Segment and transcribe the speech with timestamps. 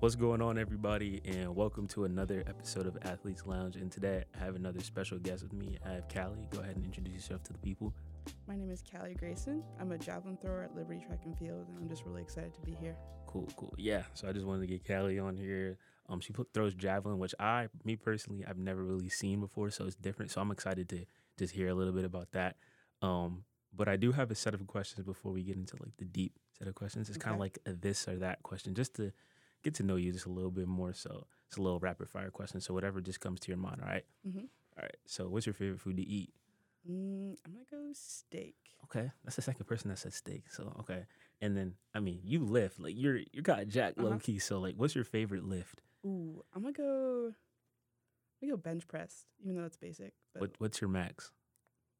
[0.00, 3.74] What's going on, everybody, and welcome to another episode of Athletes Lounge.
[3.74, 5.76] And today I have another special guest with me.
[5.84, 6.46] I have Kali.
[6.50, 7.92] Go ahead and introduce yourself to the people.
[8.46, 9.60] My name is Kali Grayson.
[9.80, 12.60] I'm a javelin thrower at Liberty Track and Field, and I'm just really excited to
[12.60, 12.94] be here.
[13.26, 13.74] Cool, cool.
[13.76, 15.78] Yeah, so I just wanted to get Kali on here.
[16.08, 19.84] Um, she put, throws javelin, which I, me personally, I've never really seen before, so
[19.84, 20.30] it's different.
[20.30, 21.06] So I'm excited to
[21.40, 22.54] just hear a little bit about that.
[23.02, 23.42] Um,
[23.74, 26.38] but I do have a set of questions before we get into like the deep
[26.56, 27.08] set of questions.
[27.08, 29.12] It's kind of like a this or that question, just to
[29.64, 30.92] get to know you just a little bit more.
[30.92, 32.60] So it's a little rapid fire question.
[32.60, 33.80] So whatever just comes to your mind.
[33.82, 34.04] All right.
[34.26, 34.38] Mm-hmm.
[34.38, 34.96] All right.
[35.06, 36.32] So what's your favorite food to eat?
[36.88, 38.54] Mm, I'm gonna go steak.
[38.84, 40.44] Okay, that's the second person that said steak.
[40.50, 41.04] So okay,
[41.42, 44.08] and then I mean you lift like you're you got Jack Uh-huh.
[44.10, 44.38] low key.
[44.38, 45.82] So like, what's your favorite lift?
[46.06, 47.34] Ooh, I'm gonna go.
[48.40, 50.14] I'm gonna go bench press, even though it's basic.
[50.32, 51.32] But What what's your max?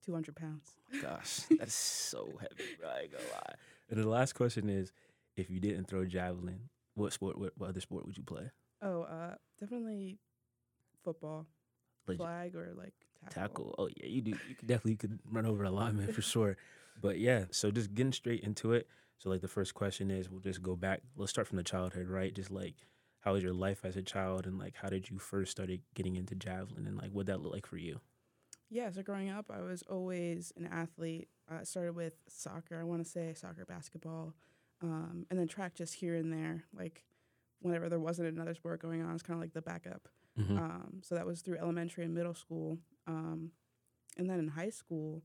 [0.06, 0.70] 200 pounds.
[1.02, 2.62] Gosh, that's so heavy.
[2.80, 3.54] Bro, I ain't gonna lie.
[3.90, 4.92] And the last question is,
[5.36, 7.38] if you didn't throw javelin, what sport?
[7.38, 8.50] What, what other sport would you play?
[8.82, 10.18] Oh, uh, definitely
[11.04, 11.46] football,
[12.06, 13.42] Legit- flag, or like tackle.
[13.48, 13.74] tackle.
[13.78, 14.32] Oh yeah, you do.
[14.48, 16.56] You could definitely could run over a lineman for sure.
[17.00, 18.88] But yeah, so just getting straight into it.
[19.18, 21.00] So like the first question is, we'll just go back.
[21.16, 22.34] Let's start from the childhood, right?
[22.34, 22.74] Just like
[23.20, 26.16] how was your life as a child, and like how did you first started getting
[26.16, 28.00] into javelin, and like what that look like for you?
[28.70, 31.28] Yeah, so growing up, I was always an athlete.
[31.48, 34.34] I started with soccer, I want to say soccer, basketball,
[34.82, 36.64] um, and then track just here and there.
[36.76, 37.04] Like
[37.60, 40.08] whenever there wasn't another sport going on, it's kind of like the backup.
[40.38, 40.58] Mhm.
[40.58, 42.78] Um, so that was through elementary and middle school.
[43.06, 43.50] Um,
[44.16, 45.22] and then in high school,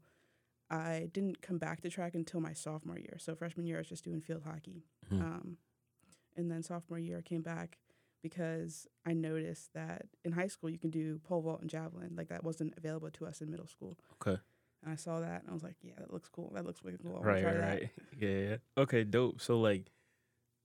[0.69, 3.17] I didn't come back to track until my sophomore year.
[3.19, 4.83] So freshman year, I was just doing field hockey.
[5.11, 5.21] Mhm.
[5.21, 5.57] Um,
[6.35, 7.77] and then sophomore year, I came back
[8.23, 12.15] because I noticed that in high school, you can do pole vault and javelin.
[12.15, 13.99] Like that wasn't available to us in middle school.
[14.13, 14.41] Okay.
[14.83, 16.51] And I saw that and I was like, yeah, that looks cool.
[16.55, 17.19] That looks really cool.
[17.23, 17.69] I right, try right, that.
[17.69, 17.89] right.
[18.19, 18.55] Yeah, yeah.
[18.77, 19.41] Okay, dope.
[19.41, 19.91] So like,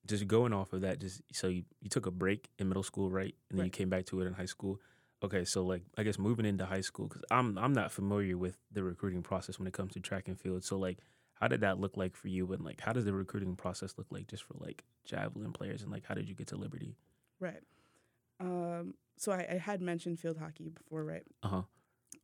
[0.07, 3.11] just going off of that, just so you, you took a break in middle school,
[3.11, 4.81] right, and then you came back to it in high school.
[5.23, 8.57] Okay, so like, I guess moving into high school, because I'm I'm not familiar with
[8.73, 10.65] the recruiting process when it comes to track and field.
[10.65, 10.99] So like,
[11.35, 12.51] how did that look like for you?
[12.53, 15.83] And like, how does the recruiting process look like just for like javelin players?
[15.83, 16.97] And like, how did you get to Liberty?
[17.39, 17.63] Right.
[18.41, 21.25] Um, so I, I had mentioned field hockey before, right?
[21.43, 21.63] Uh huh.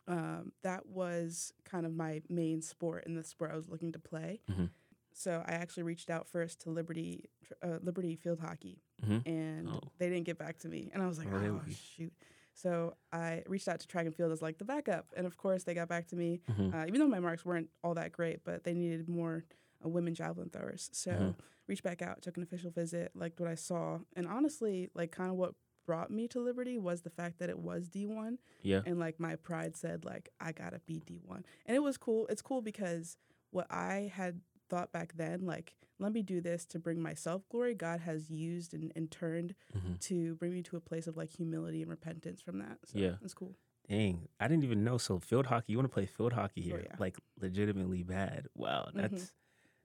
[0.06, 3.98] Um, that was kind of my main sport and the sport I was looking to
[3.98, 4.41] play.
[4.50, 4.70] Mhm.
[5.12, 7.31] So I actually reached out first to Liberty
[7.62, 9.22] uh, Liberty Field Hockey, Mhm.
[9.26, 9.81] and Oh.
[9.98, 12.12] they didn't get back to me, and I was like, oh shoot.
[12.56, 15.65] So I reached out to track and field as like the backup, and of course
[15.65, 16.75] they got back to me, Mhm.
[16.75, 19.44] uh, even though my marks weren't all that great, but they needed more
[19.84, 20.88] uh, women javelin throwers.
[20.92, 21.34] So Mhm.
[21.66, 25.31] reached back out, took an official visit, liked what I saw, and honestly, like kind
[25.31, 25.54] of what
[25.87, 28.81] brought me to Liberty was the fact that it was D1 Yeah.
[28.87, 32.27] and like my pride said like I gotta be D one, and it was cool.
[32.28, 33.17] It's cool because
[33.50, 37.75] what I had thought back then, like let me do this to bring myself glory.
[37.75, 41.31] God has used and, and turned hmm to bring me to a place of like
[41.31, 42.78] humility and repentance from that.
[42.84, 43.15] So Yeah.
[43.22, 43.55] it's cool.
[43.89, 44.97] Dang, I didn't even know.
[44.99, 46.97] So field hockey, you want to play field hockey Oh, here, yeah.
[46.99, 48.49] like legitimately bad.
[48.55, 49.01] Wow, Mhm.
[49.03, 49.33] that's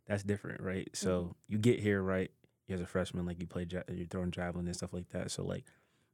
[0.07, 0.89] that's different, right?
[0.95, 2.31] So you get here, right?
[2.67, 5.29] You as a freshman, like you play, you're throwing javelin and stuff like that.
[5.31, 5.65] So like,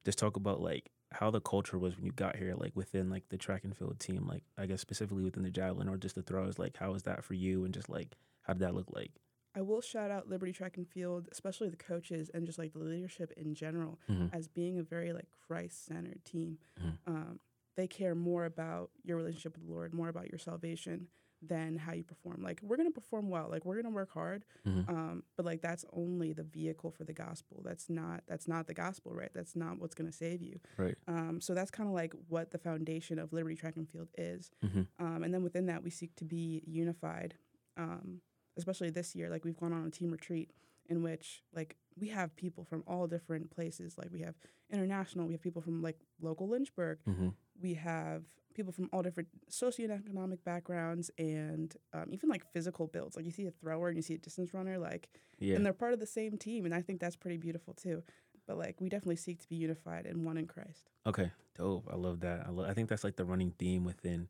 [0.06, 3.28] just talk about like how the culture was when you got here, like within like
[3.30, 6.22] the track and field team, like I guess specifically within the javelin or just the
[6.22, 6.58] throws.
[6.60, 7.66] Like, how was that for you?
[7.66, 9.12] And just like, how did that look like?
[9.58, 12.80] I will shout out Liberty Track and Field, especially the coaches and just like the
[12.80, 14.30] leadership in general, Mhm.
[14.34, 16.58] as being a very like Christ centered team.
[16.80, 16.98] Mhm.
[17.08, 17.40] Um,
[17.76, 21.08] they care more about your relationship with the Lord, more about your salvation
[21.42, 22.42] than how you perform.
[22.42, 24.90] Like we're gonna perform well, like we're gonna work hard, Mhm.
[24.90, 27.62] um, but like that's only the vehicle for the gospel.
[27.64, 29.32] That's not that's not the gospel, right?
[29.34, 30.60] That's not what's gonna save you.
[30.78, 30.96] Right.
[31.08, 34.50] Um, so that's kind of like what the foundation of Liberty Track and Field is.
[34.64, 34.88] Mhm.
[34.98, 37.36] Um, and then within that, we seek to be unified.
[37.78, 38.22] Um,
[38.58, 40.52] especially this year, like we've gone on a team retreat
[40.88, 43.98] in which like we have people from all different places.
[43.98, 44.36] Like we have
[44.70, 47.34] international, we have people from like local Lynchburg, Mhm.
[47.62, 48.24] we have
[48.54, 53.16] people from all different socioeconomic backgrounds and um, even like physical builds.
[53.16, 55.10] Like you see a thrower and you see a distance runner, like
[55.40, 55.56] Yeah.
[55.56, 58.04] and they're part of the same team, and I think that's pretty beautiful too.
[58.48, 60.90] But like we definitely seek to be unified and one in Christ.
[61.06, 61.88] Okay, dope.
[61.92, 62.46] I love that.
[62.46, 64.28] I, lo- I think that's like the running theme within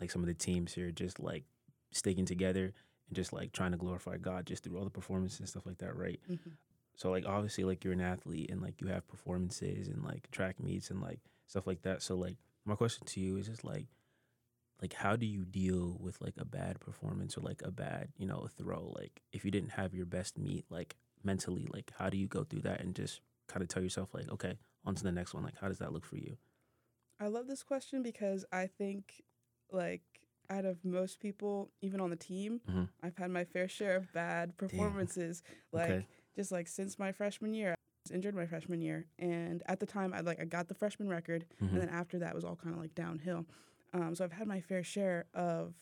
[0.00, 1.44] like some of the teams here, just like
[1.90, 2.74] sticking together
[3.08, 5.78] and just like trying to glorify God just through all the performances and stuff like
[5.78, 6.20] that, right?
[6.30, 6.52] Mhm.
[6.98, 10.60] So like obviously like you're an athlete and like you have performances and like track
[10.60, 12.02] meets and like stuff like that.
[12.02, 13.86] So like my question to you is just like
[14.82, 18.26] like how do you deal with like a bad performance or like a bad, you
[18.26, 18.92] know, throw?
[18.98, 22.42] Like if you didn't have your best meet, like mentally, like how do you go
[22.42, 25.44] through that and just kind of tell yourself like, okay, on to the next one.
[25.44, 26.36] Like how does that look for you?
[27.20, 29.22] I love this question because I think,
[29.72, 30.02] like,
[30.50, 32.88] out of most people, even on the team, Mhm.
[33.02, 35.42] I've had my fair share of bad performances.
[35.72, 36.06] Like, Okay.
[36.38, 37.74] Just like since my freshman year,
[38.06, 41.08] was injured my freshman year, and at the time I like I got the freshman
[41.08, 41.72] record, Mhm.
[41.72, 43.44] and then after that was all kind of like downhill.
[43.92, 45.74] Um, so I've had my fair share of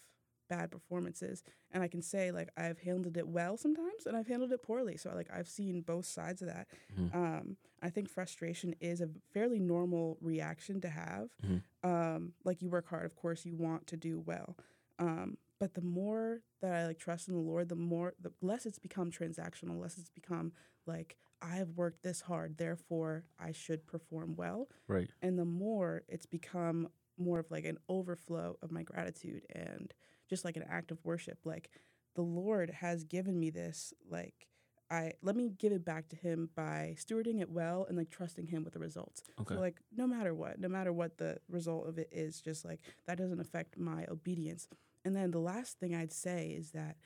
[0.48, 1.42] bad performances,
[1.72, 4.96] and I can say like I've handled it well sometimes, and I've handled it poorly.
[4.96, 6.68] So like I've seen both sides of that.
[6.96, 7.14] Mhm.
[7.14, 11.28] Um, I think frustration is a fairly normal reaction to have.
[11.42, 11.62] Mhm.
[11.82, 14.56] Um, like you work hard, of course, you want to do well.
[14.98, 18.66] Um, but the more that I like trust in the Lord, the more the less
[18.66, 20.52] it's become transactional, less it's become
[20.86, 24.68] like I have worked this hard, therefore I should perform well.
[24.88, 25.10] Right.
[25.22, 26.88] And the more it's become
[27.18, 29.92] more of like an overflow of my gratitude and
[30.28, 31.38] just like an act of worship.
[31.44, 31.70] Like
[32.14, 34.48] the Lord has given me this, like
[34.90, 38.46] I let me give it back to him by stewarding it well and like trusting
[38.46, 39.22] him with the results.
[39.40, 39.54] Okay.
[39.54, 42.80] So like no matter what, no matter what the result of it is, just like
[43.06, 44.68] that doesn't affect my obedience.
[45.06, 46.96] And then the last thing I'd say is that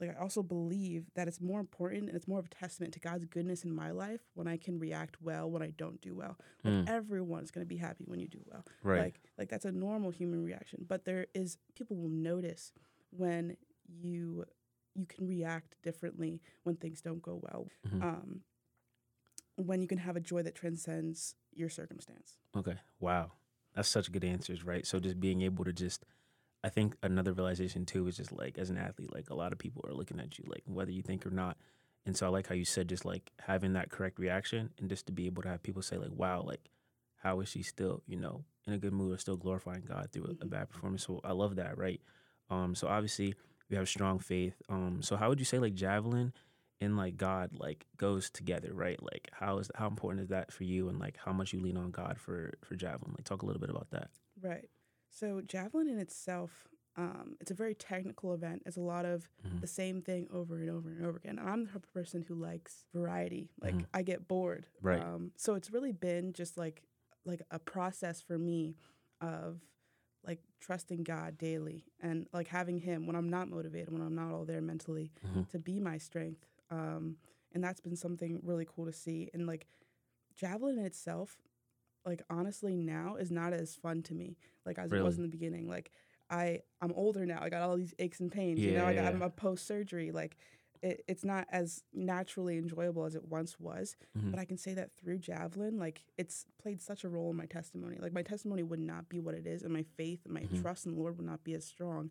[0.00, 3.00] like I also believe that it's more important and it's more of a testament to
[3.00, 6.36] God's goodness in my life when I can react well when I don't do well.
[6.64, 6.88] Like Mm.
[6.88, 8.64] everyone's gonna be happy when you do well.
[8.82, 9.00] right.
[9.04, 10.84] Like like that's a normal human reaction.
[10.88, 12.72] But there is people will notice
[13.10, 14.44] when you
[14.96, 17.68] you can react differently when things don't go well.
[17.86, 18.02] Mhm.
[18.02, 18.40] Um,
[19.56, 22.38] when you can have a joy that transcends your circumstance.
[22.56, 22.76] Okay.
[22.98, 23.32] Wow.
[23.74, 24.84] That's such good answers, right?
[24.86, 26.04] So just being able to just
[26.64, 29.58] I think another realization too is just like as an athlete, like a lot of
[29.58, 31.58] people are looking at you like whether you think or not.
[32.06, 35.06] And so I like how you said just like having that correct reaction and just
[35.06, 36.70] to be able to have people say like, wow, like
[37.16, 40.24] how is she still, you know, in a good mood or still glorifying God through
[40.24, 40.50] a, a Mhm.
[40.50, 41.06] bad performance?
[41.06, 42.00] So I love that, right?
[42.50, 43.34] Um, so obviously
[43.70, 44.60] we have strong faith.
[44.70, 46.32] Um, so how would you say like javelin
[46.80, 49.02] and like God like goes together, right?
[49.02, 51.76] Like how is how important is that for you and like how much you lean
[51.76, 53.12] on God for for javelin?
[53.12, 54.10] Like talk a little bit about that.
[54.40, 54.68] Right.
[55.14, 56.66] So javelin in itself,
[56.96, 58.62] um, it's a very technical event.
[58.66, 59.60] It's a lot of Mhm.
[59.60, 61.38] the same thing over and over and over again.
[61.38, 63.48] And I'm the type of person who likes variety.
[63.60, 63.86] Like Mhm.
[63.94, 64.66] I get bored.
[64.82, 65.00] Right.
[65.00, 66.82] Um, so it's really been just like
[67.26, 68.76] like a process for me
[69.22, 69.62] of
[70.24, 74.30] like trusting God daily and like having Him when I'm not motivated, when I'm not
[74.30, 75.48] all there mentally, Mhm.
[75.48, 76.44] to be my strength.
[76.70, 77.16] Um,
[77.52, 79.30] and that's been something really cool to see.
[79.32, 79.66] And like
[80.34, 81.40] javelin in itself,
[82.06, 84.36] like honestly now is not as fun to me
[84.66, 85.68] like as it was in the beginning.
[85.68, 85.90] Like
[86.30, 87.38] I I'm older now.
[87.42, 88.60] I got all these aches and pains.
[88.60, 90.10] Yeah, You know, I got, I'm a post surgery.
[90.12, 90.36] Like
[90.82, 93.96] it, it's not as naturally enjoyable as it once was.
[94.18, 94.30] Mhm.
[94.30, 97.46] But I can say that through javelin, like it's played such a role in my
[97.46, 97.96] testimony.
[98.00, 100.60] Like my testimony would not be what it is, and my faith and my Mhm.
[100.60, 102.10] trust in the Lord would not be as strong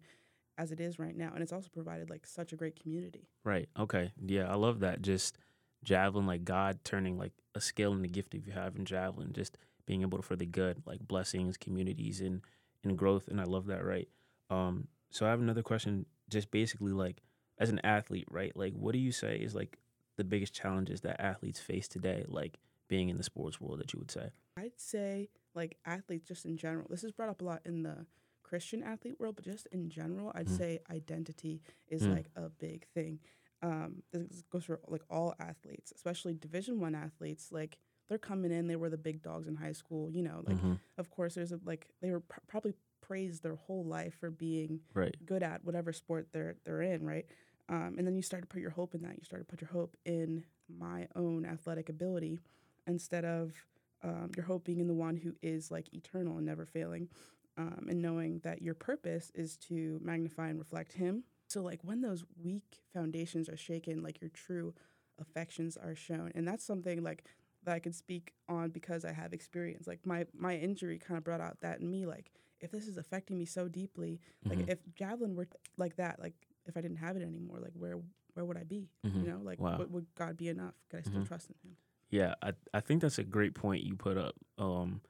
[0.57, 1.31] as it is right now.
[1.33, 3.27] And it's also provided like such a great community.
[3.43, 3.67] Right.
[3.77, 4.11] Okay.
[4.23, 5.01] Yeah, I love that.
[5.01, 5.37] Just
[5.83, 9.33] javelin, like God turning like a skill and a gift that you have in javelin,
[9.33, 12.41] just being able to for the good, like blessings, communities, and
[12.83, 13.27] and growth.
[13.27, 13.83] And I love that.
[13.83, 14.07] Right.
[14.49, 14.87] Um.
[15.11, 16.05] So I have another question.
[16.29, 17.21] Just basically, like
[17.59, 18.55] as an athlete, right?
[18.55, 19.77] Like, what do you say is like
[20.17, 22.57] the biggest challenges that athletes face today, like
[22.87, 24.29] being in the sports world, that you would say?
[24.57, 26.87] I'd say like athletes just in general.
[26.89, 28.05] This is brought up a lot in the
[28.43, 30.57] Christian athlete world, but just in general, I'd Mm.
[30.57, 32.11] say identity is Mm.
[32.11, 33.19] like a big thing.
[33.61, 37.51] Um, this goes for like all athletes, especially Division One athletes.
[37.51, 37.77] Like
[38.13, 40.11] they're coming in, they were the big dogs in high school.
[40.11, 40.79] You know, like Mhm.
[40.99, 44.81] of course there's a like they were pr- probably praised their whole life for being
[44.93, 45.15] Right.
[45.25, 47.25] good at whatever sport they're they're in, right?
[47.69, 49.17] Um, and then you start to put your hope in that.
[49.17, 52.39] You start to put your hope in my own athletic ability
[52.85, 53.65] instead of
[54.03, 57.09] um, your hope being in the one who is like eternal and never failing,
[57.57, 61.23] um, and knowing that your purpose is to magnify and reflect Him.
[61.47, 64.73] So like when those weak foundations are shaken, like your true
[65.19, 67.23] affections are shown, and that's something like
[67.65, 69.87] that I can speak on because I have experience.
[69.87, 72.97] Like my my injury kind of brought out that in me, like if this is
[72.97, 74.69] affecting me so deeply, like Mhm.
[74.69, 76.33] if javelin were like that, like
[76.65, 77.99] if I didn't have it anymore, like where
[78.33, 78.89] where would I be?
[79.05, 79.21] Mhm.
[79.21, 79.77] You know, like Wow.
[79.77, 80.73] would, would God be enough?
[80.89, 81.27] Could I still Mhm.
[81.27, 81.77] trust in Him?
[82.09, 84.35] Yeah, I I think that's a great point you put up.
[84.57, 85.01] Um,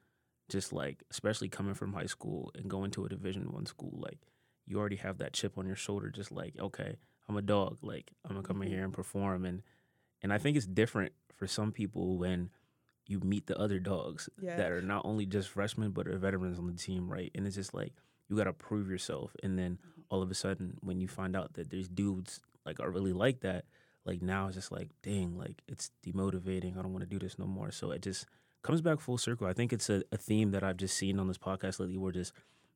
[0.50, 4.19] just like especially coming from high school and going to a Division One school, like
[4.65, 6.10] you already have that chip on your shoulder.
[6.10, 7.77] Just like okay, I'm a dog.
[7.81, 8.72] Like I'm gonna come in Mhm.
[8.72, 9.62] here and perform, and
[10.24, 12.50] and I think it's different for some people when
[13.08, 14.56] you meet the other dogs Yeah.
[14.56, 17.30] that are not only just freshmen but are veterans on the team, right?
[17.36, 17.94] And it's just like
[18.30, 20.03] you got to prove yourself, and then Mhm.
[20.10, 23.42] all of a sudden when you find out that there's dudes like are really like
[23.42, 23.65] that,
[24.06, 26.77] like now it's just like dang, like it's demotivating.
[26.77, 27.72] I don't want to do this no more.
[27.72, 28.25] So it just
[28.62, 29.46] comes back full circle.
[29.48, 32.13] I think it's a, a theme that I've just seen on this podcast lately, where
[32.13, 32.32] just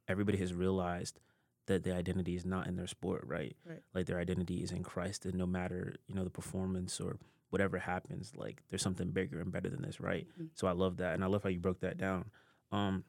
[0.09, 1.19] everybody has realized
[1.67, 3.55] that their identity is not in their sport, right?
[3.65, 3.81] Right.
[3.93, 7.17] Like their identity is in Christ, and no matter you know the performance or
[7.49, 10.27] whatever happens, like there's something bigger and better than this, right?
[10.39, 10.49] Mhm.
[10.53, 12.29] So I love that, and I love how you broke that down.
[12.71, 13.03] Um,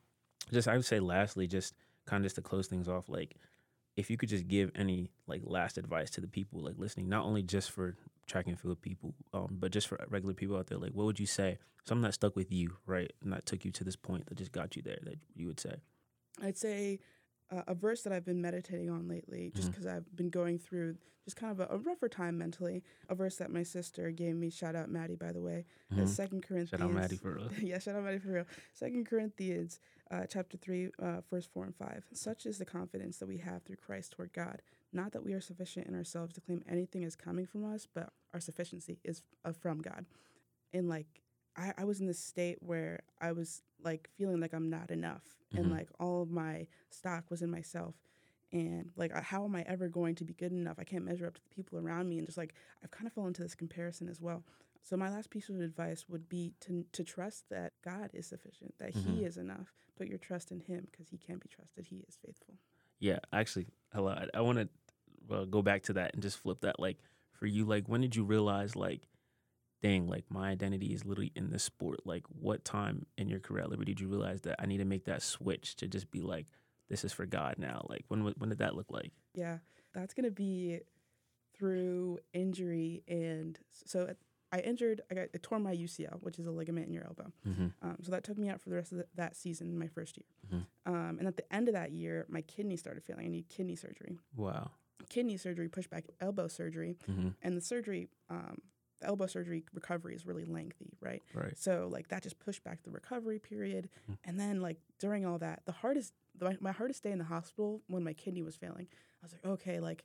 [0.52, 1.75] just I would say, lastly, just
[2.07, 3.37] kind of just to close things off, like
[3.97, 7.25] if you could just give any like last advice to the people like listening, not
[7.25, 10.78] only just for track and field people, um, but just for regular people out there,
[10.78, 11.59] like what would you say?
[11.85, 14.52] Something that stuck with you, right, and that took you to this point that just
[14.52, 14.99] got you there.
[15.02, 15.76] That you would say.
[16.40, 17.00] I'd say
[17.50, 20.96] uh, a verse that I've been meditating on lately, just because I've been going through
[21.24, 22.82] just kind of a, a rougher time mentally.
[23.08, 24.48] A verse that my sister gave me.
[24.50, 25.64] Shout out Maddie, by the way.
[25.92, 26.08] Mhm.
[26.08, 26.70] Second Corinthians.
[26.70, 27.48] Shout out Maddie for real.
[27.62, 28.44] yeah, shout out Maddie for real.
[28.72, 32.04] Second Corinthians, uh, chapter three, uh, verse four and five.
[32.12, 34.62] Such is the confidence that we have through Christ toward God.
[34.92, 38.10] Not that we are sufficient in ourselves to claim anything is coming from us, but
[38.32, 40.06] our sufficiency is uh, from God.
[40.72, 41.06] And like,
[41.56, 45.22] I, I was in this state where I was like feeling like I'm not enough,
[45.54, 47.94] And like all of my stock was in myself.
[48.52, 50.76] And like, uh, how am I ever going to be good enough?
[50.78, 53.12] I can't measure up to the people around me, and just like I've kind of
[53.12, 54.42] fallen into this comparison as well.
[54.82, 58.74] So my last piece of advice would be to to trust that God is sufficient,
[58.78, 59.04] that Mhm.
[59.04, 59.74] He is enough.
[59.96, 61.86] Put your trust in Him because He can be trusted.
[61.86, 62.54] He is faithful.
[63.00, 64.68] Yeah, actually, I, I want to
[65.28, 66.80] well, go back to that and just flip that.
[66.80, 66.98] Like
[67.32, 69.02] for you, like when did you realize, like,
[69.82, 72.00] dang, like my identity is literally in this sport?
[72.04, 74.85] Like, what time in your career at Liberty did you realize that I need to
[74.85, 76.47] make that switch to just be like,
[76.88, 77.85] this is for God now?
[77.88, 79.12] Like, when when did that look like?
[79.35, 79.58] Yeah,
[79.94, 80.80] that's gonna be
[81.56, 84.14] through injury, and so
[84.52, 85.02] I injured.
[85.11, 87.32] I got I tore my UCL, which is a ligament in your elbow.
[87.47, 87.66] Mm-hmm.
[87.82, 90.16] Um, so that took me out for the rest of the, that season, my first
[90.16, 90.25] year.
[90.61, 90.66] Mhm.
[90.87, 93.26] Um, and at the end of that year, my kidney started failing.
[93.26, 94.18] I need kidney surgery.
[94.37, 94.70] Wow.
[95.11, 97.28] Kidney surgery, pushed back elbow surgery, Mm-hmm.
[97.42, 98.58] and the surgery, um,
[99.02, 101.22] elbow surgery recovery is really lengthy, right?
[101.34, 101.56] Right.
[101.56, 104.18] So like that just pushed back the recovery period, Mhm.
[104.24, 107.82] and then like during all that, the hardest, my, my hardest day in the hospital
[107.88, 108.88] when my kidney was failing,
[109.22, 110.04] I was like, okay, like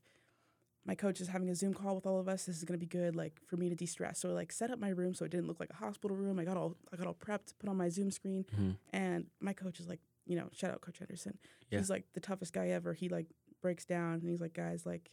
[0.85, 2.45] my coach is having a Zoom call with all of us.
[2.45, 4.19] This is gonna be good, like for me to de-stress.
[4.19, 6.39] So like set up my room so it didn't look like a hospital room.
[6.39, 8.71] I got all I got all prepped, put on my Zoom screen, Mm-hmm.
[8.91, 11.37] and my coach is like, you know, shout out Coach Henderson.
[11.69, 11.79] Yeah.
[11.79, 12.93] He's like the toughest guy ever.
[12.93, 13.27] He like
[13.61, 15.09] breaks down and he's like, guys, like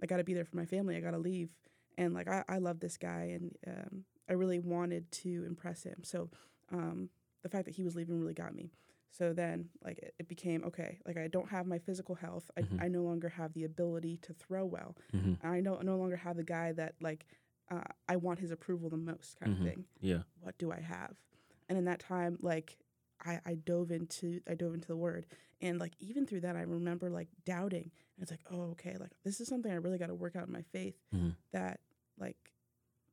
[0.00, 0.96] I gotta be there for my family.
[0.96, 1.50] I gotta leave.
[1.98, 6.02] And like I, I love this guy and um, I really wanted to impress him.
[6.04, 6.30] So
[6.72, 7.10] um,
[7.42, 8.70] the fact that he was leaving really got me.
[9.10, 12.50] So then like it, it became okay, like I don't have my physical health.
[12.56, 12.82] I, Mhm.
[12.84, 14.96] I no longer have the ability to throw well.
[15.14, 15.46] Mm-hmm.
[15.46, 17.26] I no no longer have the guy that like
[17.70, 19.58] uh, I want his approval the most kind Mhm.
[19.60, 20.22] of thing Yeah.
[20.40, 21.14] what do I have?
[21.68, 22.78] And in that time, like
[23.20, 25.26] I, I dove into I dove into the word.
[25.60, 27.90] And like even through that I remember like doubting.
[28.16, 30.52] And it's like, oh, okay, like this is something I really gotta work out in
[30.52, 31.34] my faith Mhm.
[31.52, 31.80] that
[32.20, 32.36] like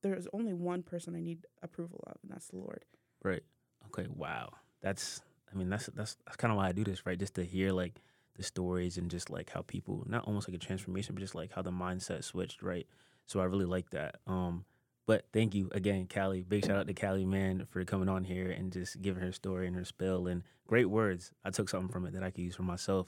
[0.02, 2.86] there's only one person I need approval of, and that's the Lord.
[3.24, 3.44] Right.
[3.88, 4.08] Okay.
[4.14, 4.52] Wow.
[4.82, 5.22] That's.
[5.52, 7.18] I mean, that's that's that's kind of why I do this, right?
[7.18, 8.02] Just to hear like
[8.36, 11.52] the stories and just like how people, not almost like a transformation, but just like
[11.54, 12.86] how the mindset switched, right?
[13.28, 14.18] So I really like that.
[14.28, 14.66] Um,
[15.08, 16.42] but thank you again, Kali.
[16.42, 19.68] Big shout out to Kali, man, for coming on here and just giving her story
[19.68, 21.32] and her spill and great words.
[21.44, 23.08] I took something from it that I could use for myself.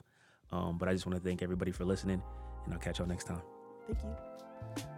[0.52, 2.22] Um, but I just want to thank everybody for listening,
[2.66, 3.42] and I'll catch y'all next time.
[3.88, 4.98] Thank you.